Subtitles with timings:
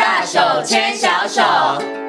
[0.00, 2.03] 大手牵小手。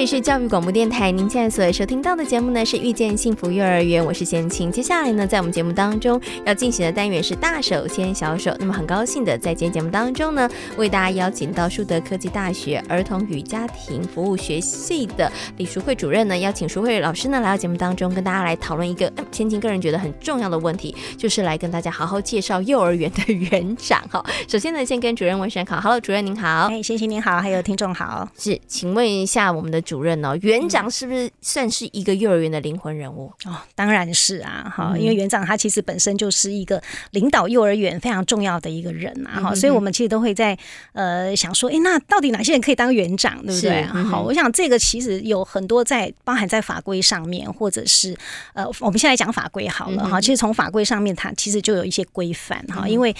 [0.00, 4.72] 这里是教育广播电台，您现在所收听到的节目呢是遇见幸福幼儿园，我是贤琴。
[4.72, 8.50] 接下来呢，在我们节目当中要进行的单元是大手牵小手。
[8.58, 24.00] 那么很高兴的在今天节目当中呢，为大家邀请到树德科技大学儿童与家庭服务学系的李淑慧主任呢，邀请淑慧老师呢来到节目当中，跟大家来讨论一个嗯，贤青个人觉得很重要的问题，就是来跟大家好好介绍幼儿园的园长。
[24.08, 29.78] 哈，首先呢，先跟主任问声好，Hello，主任您好，哎，贤青您好，还有听众好，是，请问一下我们的。
[29.90, 33.32] 主任哦，园长是不是算是一个幼儿园的灵魂人物？
[33.44, 40.56] 哦，当然是啊，哈，因为园长他其实本身就是一个领导幼儿园非常重要的一个人啊，哈，所以我们其实都会在
[40.92, 43.82] 呃想说，哎，那到底哪些人可以当园长，对不对？
[44.04, 48.16] 好，我想这个其实有很多在包含在法规上面，或者是
[48.54, 53.12] 呃，我们现在讲法规好了哈，其实从法规上面它其实就有一些规范哈，因为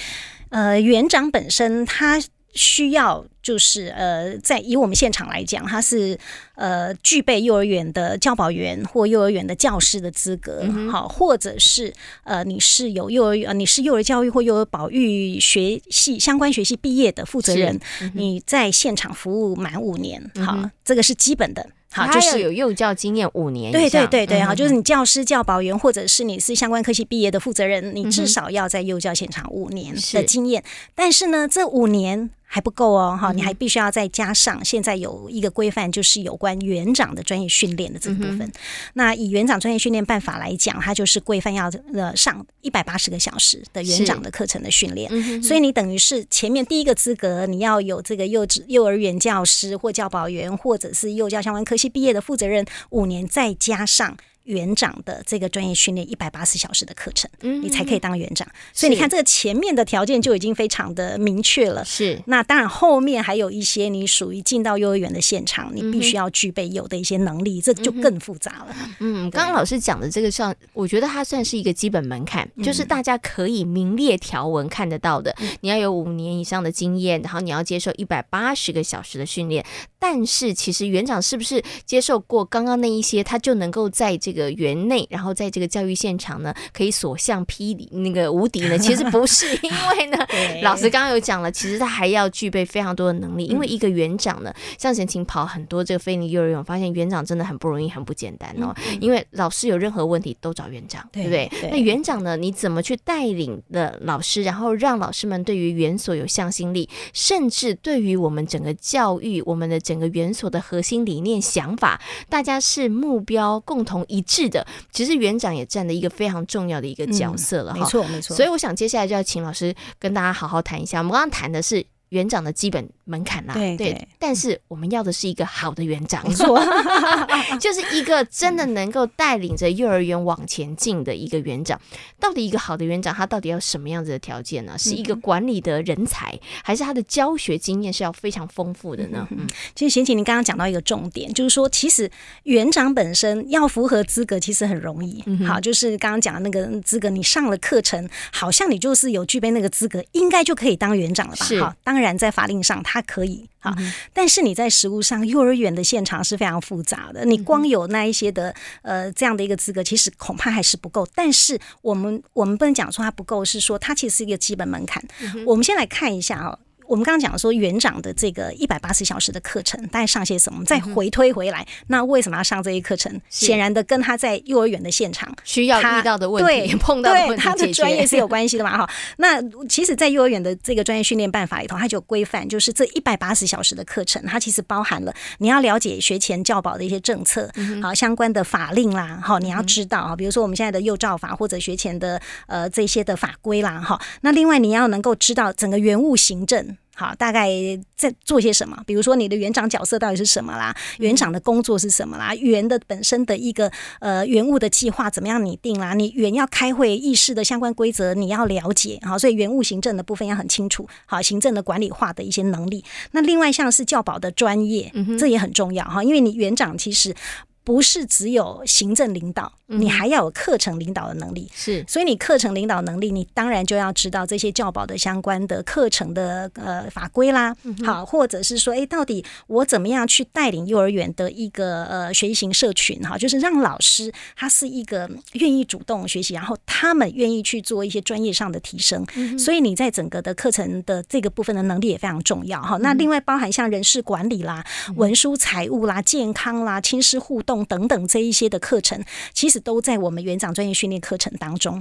[0.51, 2.23] 呃，园长本身他。
[2.53, 6.19] 需要就是呃，在以我们现场来讲，他是
[6.57, 11.93] 呃具备幼儿园的教保员或幼儿园的教师的资格，好、嗯，或者是
[12.25, 21.67] 呃你是有幼儿园，你是幼儿教育或幼儿保育学系相关学系毕业的负责人，嗯、你在现场服务满五年，好、嗯，这个是基本的。
[21.93, 23.73] 好，就是有幼教经验五年。
[23.73, 30.63] 对对对对，好，就是你教师、教保员，或者是你是相关科系毕业的负责人，你至少要在幼教现场五年的经验。
[30.95, 32.31] 但是呢，这五年。
[32.53, 34.63] 还不够哦，哈，你还必须要再加上。
[34.65, 38.51] 现在有一个规范，就是有关园长的专业训练的这个部分。
[38.95, 45.09] 那以园长专业训练办法来讲，它就是规范要呃上一百八十个小时的园长的课程的训练。
[45.41, 54.17] 所以你等于是前面第一个资格，你要有这个幼稚幼儿园教师或教保员，或者是幼教相关科系毕业的负责人五年，再加上。
[54.45, 58.47] 园长的这个专业训练一百八十小时的课程，嗯，你才可以当园长。
[58.73, 61.85] 所以你看，这个前面的条件就已经非常的明确了。
[61.85, 68.77] 是，那当然后面还有一些你属于进到幼儿园的现场，你必须要具备有的一些能力，这就更复杂了。
[68.99, 75.35] 嗯，刚刚老师讲的这个像，我觉得它算是一个基本门槛，就是大家可以名列条文看得到的。
[75.61, 79.65] 你要有五年以上的经验，然后你要接受一百八十个小时的训练。
[79.99, 88.79] 但是其实园长是不是接受过刚刚那一些，他就能够在这个园内，然后在这个教育现场呢，可以所向披靡那个无敌呢？
[88.81, 90.17] 其实不是，因为呢，
[90.63, 93.45] 老师刚刚有讲了，其实他还要具备非常多的能力。
[93.47, 98.75] 因为一个园长呢，像贤青跑很多这个非营利幼儿园，我发现园长真的很不容易，很不简单哦。
[99.01, 101.51] 因为老师有任何问题都找园长，对不对？
[101.71, 109.79] 那园长呢，你怎么去带领的老师，然后让老师们对于园所有向心力，甚至对于我们整个教育，我们的。
[109.91, 114.67] 整个园所的核心理念、想法，大家是目标共同一致的。
[114.93, 118.37] 其实园长也占了一个非常重要的一个角色了，哈、嗯，没错没错。
[118.37, 120.99] 所以我想接下来就要请老师跟大家好好谈一下。
[120.99, 121.85] 我们刚刚谈的是。
[122.11, 126.61] 园长的基本门槛啦，对对，但是我们要的是一个好的园长，没错，
[127.61, 131.81] 就是一个真的能够带领着幼儿园往前进的一个园长。
[132.19, 134.77] 到底一个好的园长，他到底要什么样子的条件呢？
[134.77, 139.27] 是一个管理的人才，还是他的教学经验是要非常丰富的呢？
[139.31, 139.47] 嗯，
[139.77, 142.11] 其实贤琴，您刚刚讲到一个重点，就是说，其实
[142.43, 145.23] 园长本身要符合资格，其实很容易。
[145.47, 151.47] 好，就是刚刚讲的那个资格，你上了课程，好像你就是有具备那个资格，应该就可以当园长了吧？
[151.61, 152.00] 好，当然。
[152.01, 153.77] 当然，在法令上它可以啊，
[154.15, 157.27] 但是你在实物上，幼儿园的现场是非常复杂的。
[157.27, 161.07] 你光有那一些的呃这样的一个资格，其实恐怕还是不够。
[161.15, 165.05] 但是我们我们不能讲说它不够，是说它其实是一个基本门槛。
[165.45, 166.59] 我们先来看一下啊。
[166.91, 170.57] 我们刚刚讲说园长的这个一百八十小时的课程，大概上些什么？
[170.57, 173.21] 我们再回推回来，那为什么要上这一课程？
[173.29, 178.77] 显然的，跟他在幼儿园的现场需要遇到的问题、对碰到的问题对他的专业是有关系的嘛？
[178.77, 187.49] 哈，那其实，在幼儿园的这个专业训练办法里头，它就有规范，就是这一百八十小时的课程，它其实包含了你要了解学前教保的一些政策，
[187.81, 196.77] 好相关的法令啦，哈，你要知道啊，比如说我们现在的幼教法或者学前的呃这些的法规啦，哈，那另外你要能够知道整个园务行政。
[197.01, 197.49] 好，大概
[197.97, 198.77] 在做些什么？
[198.87, 200.77] 比如说你的园长角色到底是什么啦？
[200.99, 202.35] 园长的工作是什么啦？
[202.35, 205.95] 园的本身的一个呃园务的计划怎么样拟定啦？
[205.95, 210.87] 你园要开会议事的相关规则你要了解，好，所以园务行政的部分要很清楚。
[211.07, 212.85] 好，行政的管理化的一些能力。
[213.13, 217.17] 那另外像是教保的专业，这也很重要哈，因为你园长其实。
[217.63, 221.51] 不是只有行政领导，你还要有课程领导的能力。
[221.55, 227.55] 是，所以你课程领导能力，你当然就要知道这些教保的相关的课程的呃法规啦。
[227.85, 233.01] 好，或者是说，哎，到底我怎么样去带领幼儿园的一个呃学习型社群？
[233.03, 239.07] 哈，就是让老师他是一个愿意主动学习，然后他们愿意去做一些专业上的提升。
[239.39, 242.77] 所以你在整个的课程的这个部分的能力也非常重要哈。
[242.79, 244.65] 那另外包含像人事管理啦、
[244.97, 249.03] 文书财务啦、健康啦、亲师互动等等这一些的课程，
[249.33, 251.81] 其实都在我们园长专业训练课程当中。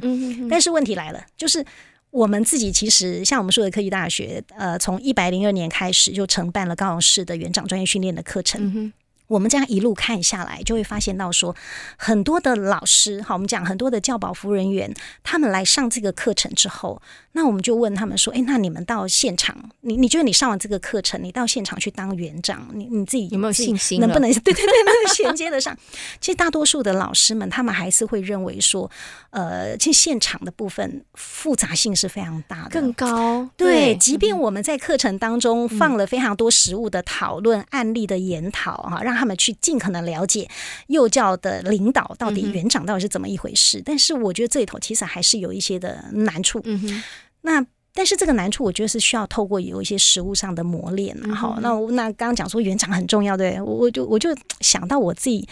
[0.49, 1.65] 但是问题来了，就是
[2.11, 8.91] 我们自己其实像我们树德科技大学，呃，从一百零二年开始就承办了高雄市的园长专业训练的课程。
[9.29, 11.55] 我们这样一路看下来，就会发现到说，
[11.97, 14.91] 很多的老师，好，我们讲很多的教保服务人员，
[15.23, 16.99] 他们来上这个课程之后，
[17.33, 24.01] 那我们就问他们说，哎，那你们到现场，你你觉得你上完这个课程，你到现场去当园长，你你自己有没有信心？
[24.01, 25.77] 能不能对对对，能衔接得上？
[26.19, 28.89] 其实大多数的老师们，他们还是会认为说，
[29.29, 33.47] 呃，其实现场的部分复杂性是非常大的，更高。
[33.55, 40.49] 对，即便我们在课程当中放了非常多实物的讨论、案例的研讨，哈，让他们去尽可能了解
[40.87, 46.61] 幼教的领导到底园长到底是怎么一回事，嗯、但是我觉得这里头其实还是有一些的难处。
[46.63, 47.03] 嗯哼，
[47.41, 51.15] 那但是这个难处，我觉得是需要透过有一些实物上的磨练。
[51.33, 54.29] 好、嗯，那那刚刚讲说园长很重要，对，我我就我就
[54.61, 55.47] 想到我自己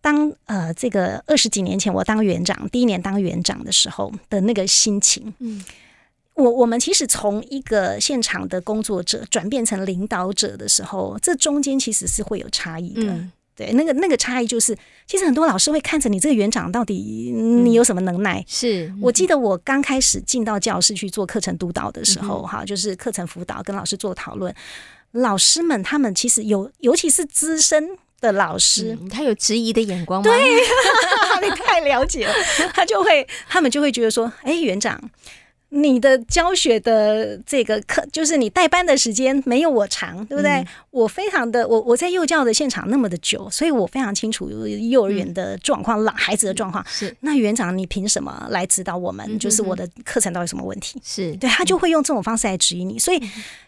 [0.00, 5.32] 当呃这个二十几年前我当园长第一年当园长的时候的那个心情。
[5.38, 5.64] 嗯。
[6.34, 13.04] 我我们其实从一个现场的工作者转变成领导者的时候，这中间其实是会有差异的。
[13.04, 14.76] 嗯、对，那个那个差异就是，
[15.06, 18.40] 其实很多老师会看着你这个园长到底你有什么能耐。
[18.40, 24.52] 嗯、是我记得我刚开始进到教室去做课程督导的时候，哈、嗯，就是课程辅导跟老师做讨论，
[25.12, 30.28] 老师们他们其实有，尤其是资深的老师，嗯、他有质疑的眼光吗？
[30.28, 30.54] 对，
[31.48, 32.34] 你太了解了，
[32.74, 35.00] 他就会，他们就会觉得说，哎，园长。
[35.74, 40.52] 你的教学的这个课，就是你带班的时间没有我长，对不对？
[40.52, 46.84] 嗯、我非常的，我我在幼教的现场那么的久，所以我非常清楚幼儿园的状况，老、嗯、孩子的状况。
[46.88, 49.26] 是，那园长你凭什么来指导我们？
[49.28, 51.00] 嗯、就是我的课程到底有什么问题？
[51.04, 53.20] 是对，他就会用这种方式来质疑你，所以。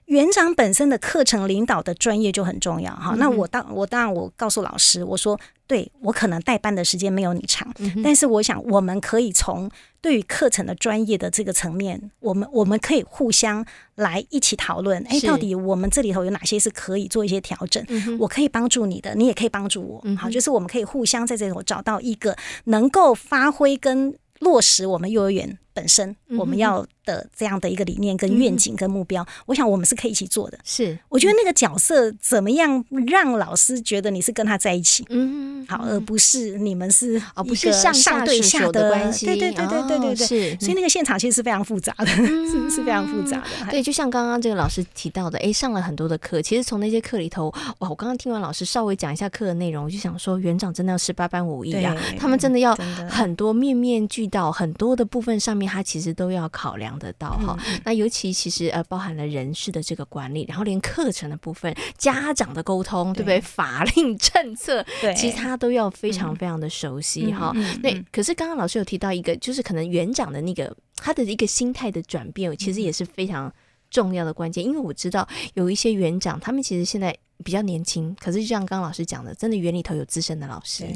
[0.09, 3.17] 嗯园长本身的课程领导的专业就很重要哈。
[3.17, 7.75] 那我当我当然我告诉老师，我说对我可能代班的时间没有你长，
[8.05, 9.69] 但是我想我们可以从
[10.01, 13.67] 对于课程的专业的这个层面，我们我们可以互相
[13.97, 15.05] 来一起讨论。
[15.09, 17.85] 哎，到底我们这里头有哪些是可以做一些调整？
[18.21, 20.05] 我可以帮助你的，你也可以帮助我。
[20.17, 22.37] 好，就是我们可以互相在这里头找到一个
[22.67, 26.85] 能够发挥跟落实我们幼儿园本身我们要。
[27.07, 30.59] 的这样的一个理念跟愿景跟目标，我想我们是可以一起做的。
[30.65, 40.57] 是，我觉得那个角色怎么样让老师觉得你是跟他在一起，嗯，好，而不是你们是哦，不是上上对下的关系，对对对对对对对，是。
[40.59, 43.71] 所以那个现场其实是非常复杂的， 是是非常复杂的。
[43.71, 52.75] 对，就像刚刚这个老师提到的，哎，上了很多的课，其实从那些课里头，哇，我刚刚听完老师稍微讲一下课的内容，我就想说，园长真的要十八般武艺啊，他们真的要
[53.09, 57.59] 很多面面俱到，很多的部分上面，他其实都要考量得到哈。
[57.85, 63.41] 那尤其其实呃，包含了人事的这个管理，然后连课程的部分、家长的沟通，对不对？
[63.41, 67.53] 法令政策， 对，其实他都要非常非常的熟悉哈。
[67.83, 73.53] 那可是刚刚老师有提到一个，就是可能园长的那个他的一个心态的转变，其实也是非常
[73.91, 74.65] 重要的关键。
[74.65, 77.17] 因为我知道有一些园长，他们其实现在。
[77.45, 80.87] 比较年轻，可是就像刚刚老师讲的，真的园里头有资深的老师，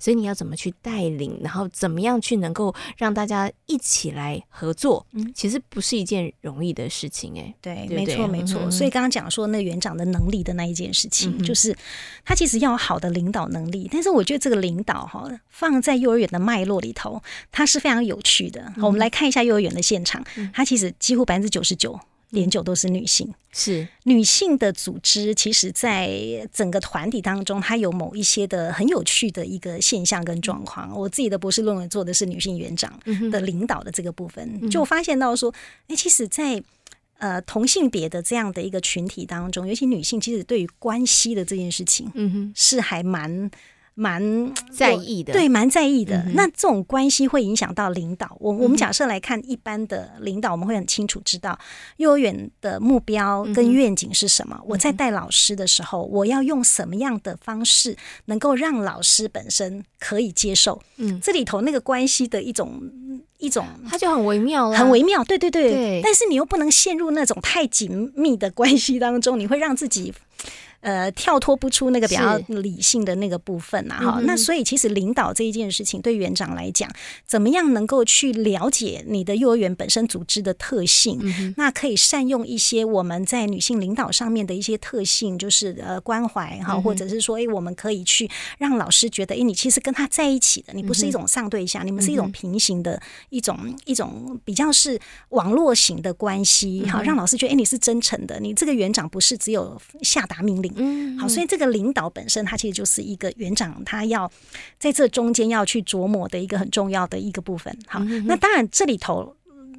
[0.00, 8.60] 所以你要怎么去带领，然后怎么样去能够让大家一起来合作，嗯，其实不是一件容易的事情，欸，哎，对，没错没错。
[8.64, 11.76] 嗯、所以刚刚讲说那园长的能力的那一件事情，嗯、就是
[12.24, 18.72] 他其实要有好的领导能力，但是我觉得这个领导哈，放在幼儿园的脉络里头，它是非常有趣的。
[18.76, 21.98] 嗯、我们来看一下幼儿园的现场，它其实几乎百分之九十九。
[22.30, 30.96] 点九都是女性，是女性的组织，其实，在整个团体当中，它有某一些的很有趣的一个现象跟状况。
[30.96, 32.92] 我自己的博士论文做的是女性园长
[33.30, 35.52] 的领导的这个部分，就发现到说，
[35.88, 36.62] 哎，其实，在
[37.18, 43.50] 呃同性别的这样的一个群体当中，尤其女性，其实对于关系的这件事情，嗯哼，是还蛮。
[44.00, 46.16] 蛮在意的，对，蛮在意的。
[46.26, 48.34] 嗯、那这种关系会影响到领导。
[48.40, 51.58] 我我们假设来看，一般的领导，我们会很清楚知道
[51.98, 54.56] 幼儿园的目标跟愿景是什么。
[54.58, 60.80] 嗯、我在带老师的时候，我要用什么样的方式，能够让老师本身可以接受？
[60.96, 62.80] 嗯，这里头那个关系的一种
[63.36, 65.22] 一种，它就很微妙了，很微妙。
[65.24, 70.14] 对对对，对但是你又不能陷入那种太紧密的关系当中，你会让自己。
[70.80, 73.98] 呃跳脱不出那个比较理性的那个部分呐。
[74.00, 76.90] 哈，那所以其实领导这一件事情，对园长来讲，
[77.26, 81.18] 怎么样能够去了解你的幼儿园本身组织的特性？
[81.22, 94.98] 嗯、那可以善用一些我们在女性领导上面的一些特性，就是呃关怀哈，或者是说，哎，我们可以去让老师觉得，哎，你其实跟他在一起的，你不是一种上对下，你们是一种平行的一种一种比较是
[95.30, 104.30] 网络型的关系，好，让老师觉得，哎，你是真诚的，你这个园长不是只有下达命令，嗯，好，所以这个领导本身，它其实就是一个园长，他要
[104.78, 107.76] 在这中间要去琢磨的一个很重要的一个部分。
[107.86, 109.36] 好，那当然这里头。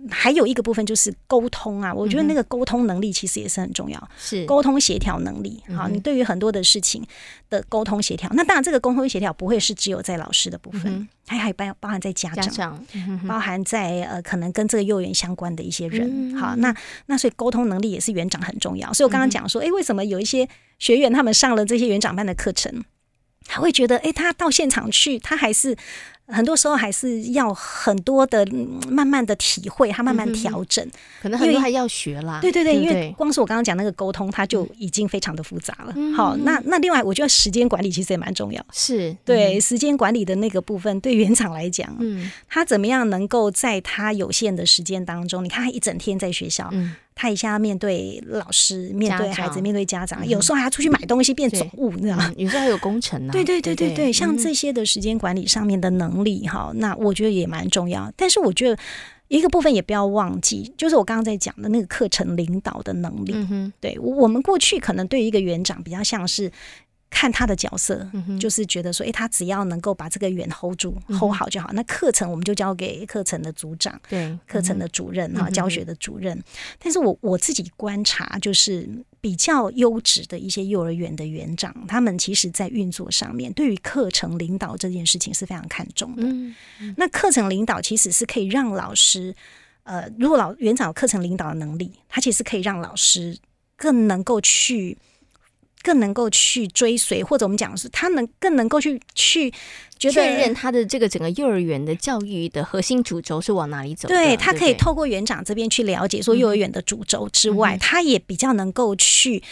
[0.10, 5.62] 还有一个部分就是沟通啊，我觉得那个沟通能力其实也是很重要，是沟通协调能力。
[5.76, 7.06] 好，你对于很多的事情
[7.50, 12.84] 的沟通协调，那当然这个沟通协调不会是只有在老师的部分，还还包包含在家长，
[13.28, 16.36] 包含在呃可能跟这个幼儿园相关的一些人。
[16.36, 18.92] 好，那那所以沟通能力也是园长很重要。
[18.94, 20.48] 所以我刚刚讲说，哎，为什么有一些
[20.80, 22.84] 学员他们上了这些园长班的课程，
[23.46, 25.78] 他会觉得，哎，他到现场去，他还是。
[26.28, 28.46] 很多时候还是要很多的
[28.90, 32.40] 慢慢的体会，他慢慢调整，嗯、可能很多还要学啦。
[32.42, 35.94] 对对对，因为光是我刚刚讲那个沟通，它就已经非常的复杂了。
[35.96, 38.66] 嗯、好，那那另外，我觉得时间管理其实也蛮重要。
[38.72, 46.96] 是对、嗯、时间管理的那个部分，对园长来讲，嗯，他怎么样能够在他有限的时间当中，你看他一整天在学校，嗯。
[47.14, 52.34] 他一下面对老师，面对孩子，面对家长，有时候还要出去买东西变总务，你知道吗？
[52.36, 53.34] 有时候还有工程呢。
[53.34, 58.12] 对对对对对，像这些的时间管理上面的能力哈，那我觉得也蛮重要。
[58.16, 58.78] 但是我觉得
[59.28, 63.36] 一个部分也不要忘记，就是我刚刚在讲的那个课程领导的能力。
[63.80, 66.52] 对，我们过去可能对一个园长比较像是。
[67.14, 68.10] 看他的角色，
[68.40, 71.70] 就是觉得说，哎，他只要能够把这个园 hold 住、hold 好就好。
[71.74, 76.42] 那课程我们就交给课程的组长，对，课程的主任哈，教学的主任。
[76.80, 78.88] 但是我我自己观察，就是
[79.22, 86.28] 比较优质的一些幼儿园的园长，他们其实在运作上面，对于课程领导这件事情是非常看重的。
[86.98, 89.34] 那课程领导其实是可以让老师，
[89.84, 93.38] 呃，如果老园长有课程领导的能力，他其实可以让老师
[93.78, 94.98] 更能够去。
[95.84, 99.52] 更能够去追随，或者我们讲的是，他能更能够去去
[99.98, 104.08] 觉得确认他的这个整个幼儿园的教育的核心主轴是往哪里走。
[104.08, 109.44] 对，他可以透过园长这边去了解说幼儿园的主轴之外，嗯、他也比较能够去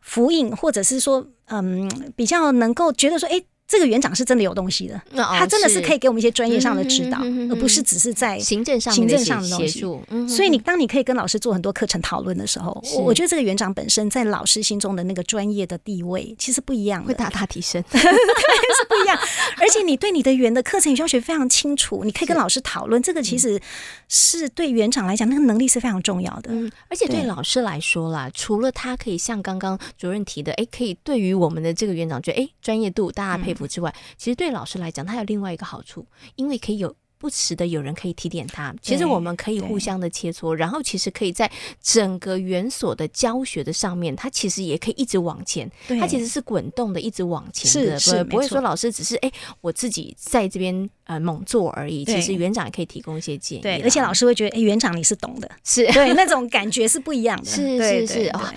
[0.00, 3.42] 辅引，或者是说，嗯，比较能够觉得说，哎。
[3.68, 7.18] 这个园长是真的有东西的，他真的是可以给我们一些专业上的指导，
[7.50, 9.84] 而不是只是在行政上行政上的东西。
[10.26, 19.18] 所以你当你可以跟老师做很多课程讨论的时候，我觉得这个园长本身在老师心中的那个专业的地位其实不一样，会大大提升， 对，是不一样。
[19.58, 23.60] 而且你对你的园的课程与教学非常清楚，你可以跟老师讨论，这个其实
[24.08, 26.50] 是对园长来讲那个能力是非常重要的。
[26.88, 33.57] 而且对老师来说啦，除了他可以像刚刚主任提的，哎，可以对于我们的这个园长觉得哎专业度大家佩服。
[33.66, 38.72] 之外，其实对老师来讲，他有另外一个好处，因为可以有不时的有人可以提点他。
[38.80, 41.50] 其实我们可以互相的切磋，然后其实可以在
[41.82, 45.68] 整个园所的教学的上面，他其实也可以一直往前。
[45.98, 52.04] 他其实是滚动的，一直往前的，是是不会说老师只是哎我自己在这边呃猛做而已。
[52.04, 58.54] 其实园长也可以提供一些建议，对，而且老师会觉得哎园长你是懂的，是对那种感觉是不一样的， 是是是啊。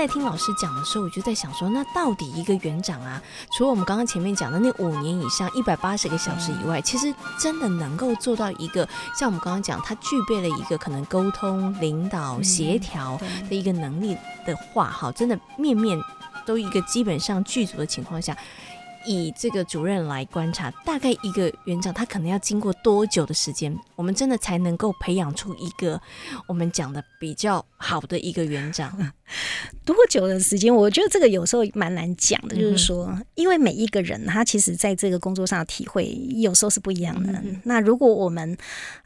[0.00, 14.16] 在听老师讲的时候，我就在想说，那到底一个园长啊，除了我们刚刚前面讲的那五年以上一百八十个小时以外，其实真的能够做到一个像我们刚刚讲，他具备了一个可能沟通、领导、协调的一个能力
[14.46, 16.00] 的话，哈，真的面面
[16.46, 18.34] 都一个基本上具足的情况下。
[19.06, 25.98] 以这个主任来观察，大概一个园长他可能要经过多久的时间，我们真的才能够培养出一个
[26.46, 28.94] 我们讲的比较好的一个园长？
[29.84, 30.72] 多久的时间？
[30.72, 37.32] 我觉得这个有时候蛮难讲的，就是说，因为每一个人他其实在这个工作上的体会有时候是不一样的。
[37.44, 38.56] 嗯、那如果我们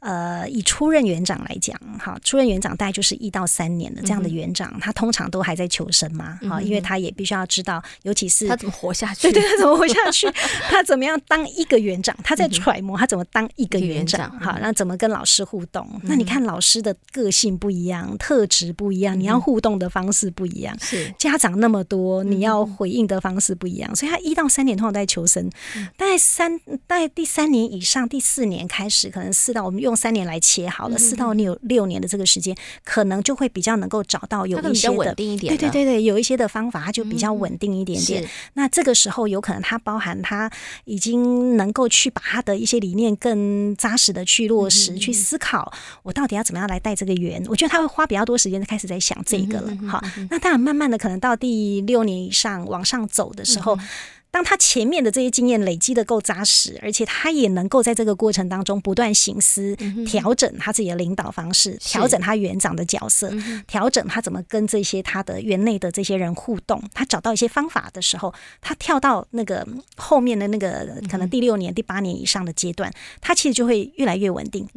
[0.00, 10.30] 呃以初任园长来讲，哈，初任园长大概就是一到三年的这样的园长，嗯、他通常都还在求生嘛，哈、嗯，因为他也必须要知道，尤其是他怎么活下去，对 对，他怎么活下去，
[10.68, 15.88] 他怎么样当一个园长，他在揣摩他怎么当一个园长，哈，那怎么跟老师互动？
[15.94, 20.13] 嗯、那你看老师的个性不一样，特质不一样，你要互动的方式。
[20.14, 21.12] 式不一样，是。
[21.18, 25.44] 家长那么多，你要回应的方式不一样，嗯、所以他一到三年通常在求生，
[25.76, 34.94] 嗯、大概三大概第三年以上，第四年开始，可能四到我们用三年来切好了，四、嗯、到六六年的这个时间，可能就会比较能够找到有一些的。
[34.94, 38.22] 稳定一点，对对对对，有一些的方法，它就比较稳定一点点。
[38.22, 40.48] 嗯、那这个时候有可能它包含它
[40.84, 45.72] 已经能够去把他的一些理念更扎实的去落实，嗯、去思考
[46.04, 47.44] 我到底要怎么样来带这个园。
[47.48, 49.76] 我觉得他会花比较多时间开始在想这个了。
[49.88, 53.76] 好，那当然慢慢的可能到第六年以上往上走的时候。
[53.76, 53.88] 嗯
[54.34, 63.32] 当他前面的这些经验累积的够扎实，而且他也能够在这个过程当中不断省思、调整他自己的领导方式，调整他园长的角色，
[63.68, 66.82] 调整他怎么跟这些他的园内的这些人互动。
[66.92, 69.64] 他找到一些方法的时候，他跳到那个
[69.96, 74.68] 后面的那个可能第六年、第八年以上的阶段，他其实就会越来越稳定。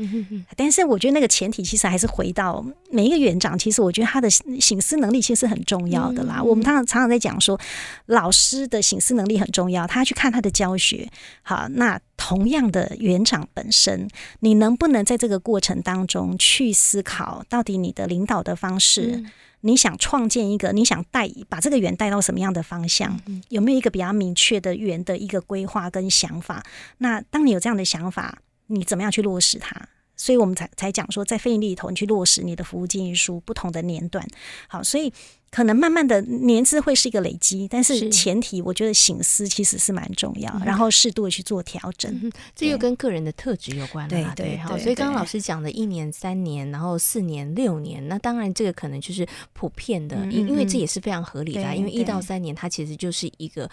[0.56, 6.44] 但是我觉得那个前提其实还是回到每一个园长，其实我觉得他的醒思能力其实是很重要的啦。
[6.44, 7.60] 我们常常常常在讲说，
[8.06, 9.47] 老师的醒思能力很。
[9.48, 11.10] 很重要，他去看他的教学。
[11.42, 14.10] 好，那同样的园长本身，
[14.42, 23.18] 你能不能在这个过程当中去思考，到底你的领导的方式，嗯、你想创建一个，你想带把这个园带到什么样的方向？
[23.28, 26.62] 嗯、有没有一个比较明确的园的一个规划跟想法？
[26.98, 29.74] 那当你有这样的想法，你怎么样去落实它？
[30.18, 34.28] 所以我们才才讲说，在非营利里头，你去落实你的服务建议书，不同的年段。
[34.68, 35.14] 好，所以。
[35.50, 42.32] 可能慢慢的年资会是一个累积，但是前提我觉得醒思其实是蛮重要，然后适度的去做调整。
[42.56, 44.58] 这又跟个人的特质有关了，对对。
[44.58, 53.70] 好，所以刚刚老师讲的一年、三年，然后四年、六年，那当然这个可能就是普遍的，因因为这也是非常合理的，因为一到三年它其实就是一个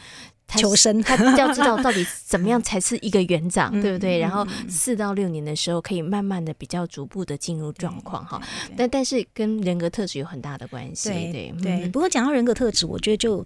[0.48, 4.18] 求生，他要知道到底 怎么样才是一个园长，对不对？
[4.18, 8.40] 然后四到六年的时候，可以慢慢的比较逐步的进入状况哈。
[8.76, 11.54] 但但是跟人格特质有很大的关系，对。
[11.60, 13.44] 对，不过讲到人格特质，我觉得就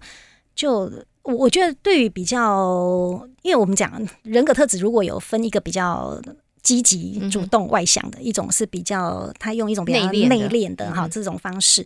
[0.53, 0.91] 就
[1.23, 3.91] 我我觉得对于比较，因为我们讲
[4.23, 6.21] 人格特质，如果有分一个比较
[6.61, 11.85] 积极、主动、外向的，一种是比较他用一种比较内敛的哈这种方式。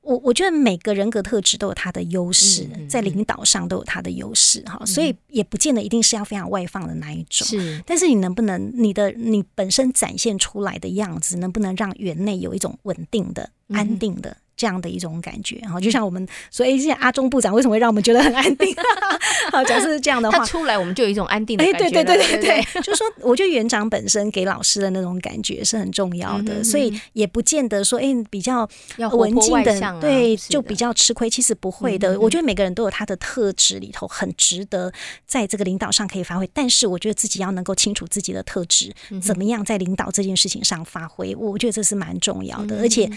[0.00, 7.46] 我我觉得每个人格特质都有他的优势，在领导上都有他的优势哈，所以也不见得一定是要非常外放的那一种。
[7.46, 14.36] 是，但是你能不能你的你本身展现出来的样子，能不能让园内有一种稳定的、安定的？
[14.58, 18.74] 这样的一种感觉，哈，就像我们说，哎，现在阿中部长为什么会让我们觉得很安定？
[19.52, 21.86] 好，假设是这样的话，他出来我们就有一种安定的感觉。
[21.86, 28.68] 哎，对对对对对，就是说，我觉得园长本身给老师的那种感觉是很重要的，所以也不见得说，哎，比较
[29.12, 31.30] 文静的，对，就比较吃亏。
[31.30, 34.92] 其实不会的，我觉得每个人都有他的特质里头，很值得
[35.24, 36.48] 在这个领导上可以发挥。
[36.52, 38.92] 但是，我觉得自己要能够清楚自己的特质，
[39.22, 43.08] 怎么样在领导这件事情上发挥，我觉得这是蛮重要的，而且。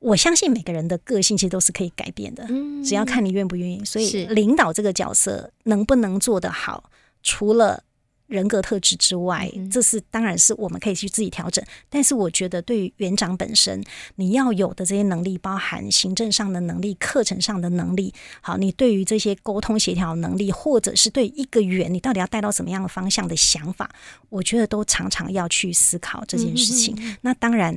[0.00, 2.46] 我相信每个人的个性其实都是可以改变的，
[2.82, 3.84] 只要看你愿不愿意。
[3.84, 6.90] 所以领导这个角色能不能做得好，
[7.22, 7.84] 除了
[8.26, 11.62] 人格特质之外，这是当然是我们可以去自己调整。
[11.90, 13.84] 但是我觉得，对于园长本身，
[14.14, 23.90] 你要有的这些能力，包含行政上的能力、课程上的能力，好，你对于这些沟通协调能力，或者是对一个园你到底要带到什么样的方向的想法，
[24.30, 26.96] 我觉得都常常要去思考这件事情。
[27.20, 27.76] 那当然。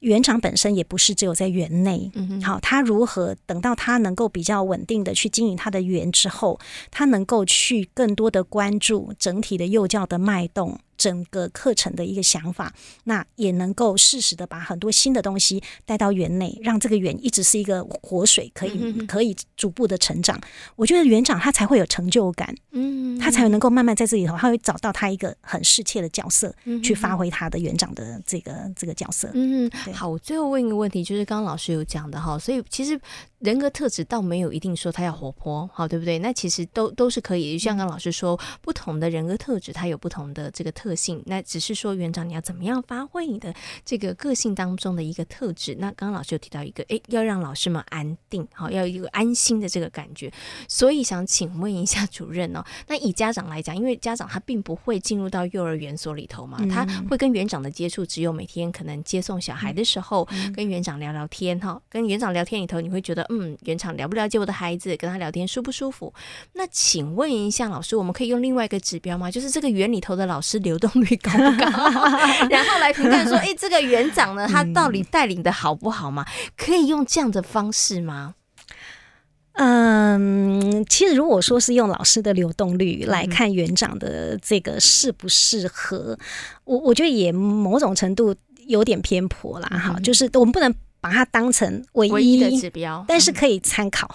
[0.00, 2.10] 园长本身也不是只有在园内，
[2.42, 6.58] 好，他如何等到他能够比较稳定的去经营他的园之后，
[6.90, 10.78] 他能够去更多的关注整体的幼教的脉动。
[10.98, 12.70] 整个课程的一个想法，
[13.04, 20.38] 那也能够适时的把很多新的东西带到园内，让这个园一直是一个活水，可以可以逐步的成长。
[20.76, 29.30] 我觉得园长他才会有成就感，嗯，他才能够慢慢在这里头，他会找到他一个很适切的角色，去发挥他的园长的这个这个角色。
[29.32, 33.00] 嗯，好，我最后问一个问题，就是刚刚老师有讲的哈，所以其实。
[33.38, 36.18] 人格特质倒没有一定说他要活泼，好，对不对？
[36.18, 37.52] 那其实都都是可以。
[37.52, 41.22] 就像刚刚老师说，不同的人格特质，它有不同的这个特性。
[41.26, 45.76] 那只是说园长你要怎么样发挥你的这个个性当中的一个特质。
[45.78, 50.32] 那刚刚老师有提到一个，诶，要让老师们安定，好，要有一个安心的这个感觉。
[50.66, 63.27] 所以想请问一下主任哦，那以家长来讲，因为家长他并不会进入到幼儿园所里头嘛，他会跟园长的接触只有每天可能接送小孩的时候，跟园长聊聊天哈，跟园长聊天里头你会觉得。
[63.28, 66.12] 嗯，园长了不了解我的孩子，跟他聊天舒不舒服？
[66.54, 69.30] 那请问一下老师，我们可以用另外一个指标吗？
[69.30, 71.66] 就是这个园里头的老师流动率高不高？
[72.48, 76.24] 然后来评判说，哎、欸，这个园长呢，他到底带领的好不好嘛？
[76.56, 78.34] 可以用这样的方式吗？
[79.54, 86.16] 嗯，其实如果说是用老师的流动率来看园长的这个适不适合，
[86.64, 88.34] 我我觉得也某种程度
[88.66, 89.68] 有点偏颇啦。
[89.68, 90.74] 哈，就是我们不能。
[91.00, 94.08] 把它当成唯一，的指标，但是可以参考。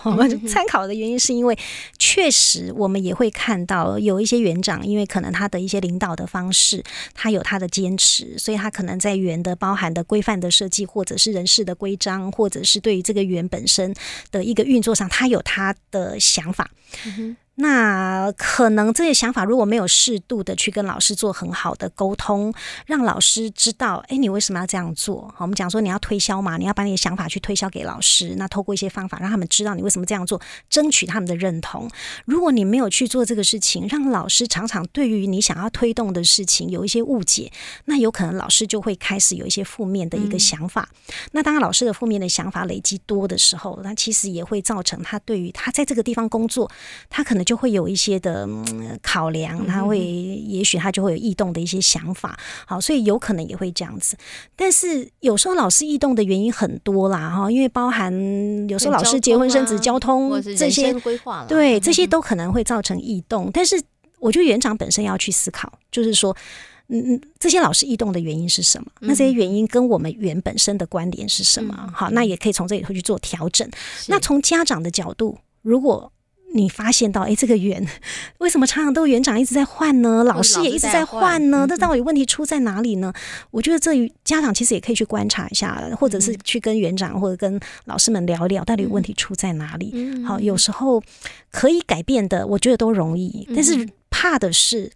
[0.47, 1.57] 参、嗯、考的原因是因为，
[1.97, 13.93] 确实我们也会看到有一些园长，因为可能他的一些领导的方式，他有他的坚持，所以他可能在园的包含的规范的设计，或者是人事的规章，或者是对于这个园本身
[14.31, 16.69] 的一个运作上，他有他的想法。
[17.05, 22.51] 嗯那可能这些想法如果没有适度的去跟老师做很好的沟通，
[22.87, 25.31] 让老师知道，哎，你为什么要这样做？
[25.35, 28.33] 好，我们讲说你要推销嘛，你要把你的想法去推销给老师。
[28.37, 31.87] 那透过一些方法让他们知道你为什么这样做，争取他们的认同。
[32.25, 37.51] 如果你没有去做这个事情，让老师常常对于你想要推动的事情有一些误解，
[37.85, 40.89] 那有可能老师就会开始有一些负面的一个想法。
[40.91, 46.71] 嗯、那当老师的负面的想法累积多的时候，那其实也会造成他对于他在这个地方工作，
[47.11, 47.42] 他可能。
[47.43, 48.47] 就会有一些的
[49.01, 54.15] 考量，他会，也许他就会有异动的一些想法，好，所以有可能也会这样子。
[54.55, 58.13] 但是有时候老师异动的原因很多啦，哈，因为包含
[58.69, 63.49] 有时候老师结婚生子、交通这些规划，对，这些都可能会造成异动。
[63.53, 63.81] 但是
[64.19, 66.35] 我觉得园长本身要去思考，就是说，
[66.87, 68.87] 嗯嗯，这些老师异动的原因是什么？
[69.01, 71.91] 那这些原因跟我们园本身的关联是什么？
[71.93, 73.69] 好，那也可以从这里头去做调整。
[74.07, 76.11] 那从家长的角度，如果
[76.55, 77.83] 你发现到，哎，这个园
[78.37, 80.23] 为什么常常都园长一直在换呢？
[80.23, 81.65] 老师也一直在换呢？
[81.67, 83.11] 这到底问题出在哪里呢？
[83.49, 83.91] 我觉得这
[84.23, 90.23] 家长其实也可以去观察一下，或者是去跟园长或者跟老师们聊聊，到底问题出在哪里。
[90.23, 91.01] 好，有时候
[91.51, 94.91] 可以改变的，我觉得都容易，但是怕的是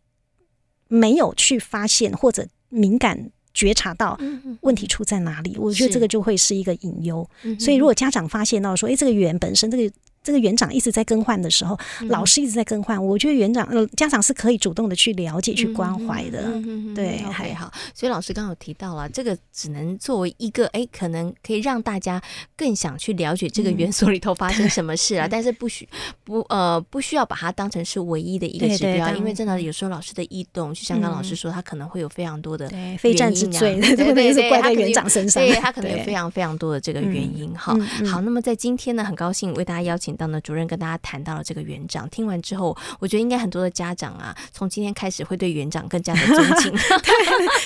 [0.87, 4.19] 没有去发现或者敏感觉察到
[4.61, 5.57] 问题出在哪里。
[5.57, 7.27] 我觉得这个就会是一个隐忧。
[7.59, 9.91] 所以如果家长发现到说，哎，这个园本身这个。
[10.27, 16.51] 这个园长一直在更换的时候，老师一直在更换，我觉得园长呃家长是可以主动的去了解、去关怀的。
[16.93, 17.71] 对，还好。
[17.93, 22.21] 所以老师刚刚有提到了，这个只能作为一个哎，可能可以让大家
[22.57, 25.87] 更想去了解这个园所里头发生什么事啊，但是不需
[26.25, 37.57] 不呃不需要把它当成是唯一的一个指标，因为真的有时候老师的异动，就像刚老师说，他可能会有非常多的非战之罪，对对对，是怪在园长身上，对，他可能有非常非常多的这个原因。
[37.57, 37.73] 哈，
[38.11, 40.16] 好，那么在今天呢，很高兴为大家邀请。
[40.17, 46.73] 当呢，主任跟大家谈到了这个园长，听完之后，我觉得应该很多的家长啊，从今天开始会对园长更加的 尊敬。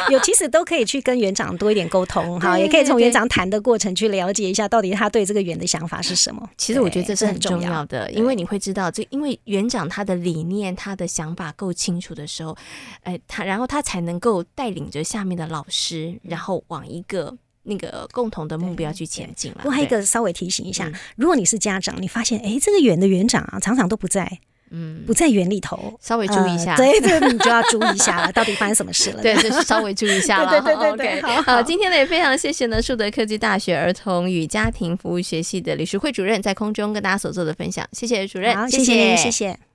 [0.09, 6.49] 有其实都可以去跟园长多一点沟通，哈，也可以从园长谈的过程去了解一下，到底他对这个园的想法是什么。
[6.57, 12.57] 其实我觉得这是很重要的，因为你会知道，这因为园长他的理念、他的想法够清楚的时候，
[13.03, 17.37] 哎，他然后他才能够带领着下面的老师，然后往一个。
[17.63, 19.61] 那个共同的目标去前进了。
[19.63, 24.39] 我还有一个稍微提醒一下，如果你是家长，你发现哎，这个园的园长啊，常常都不在，
[24.71, 26.75] 嗯，不在园里头，稍微注意一下。
[26.75, 29.21] 对，这你就要注意一下了， 到底发生什么事了？
[29.21, 30.59] 对，就是稍微注意一下了。
[30.61, 39.70] 对对对对， 好，好，今天呢也非常谢谢呢树德科技大学儿童与家庭服务学系的李淑慧主任在空中跟大家所做的分享，谢谢主任，谢谢谢谢。